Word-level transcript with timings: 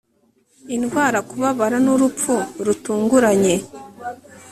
indwara 0.75 1.19
kubabara 1.29 1.77
n 1.85 1.87
urupfu 1.95 2.33
rutunguranye 2.65 3.55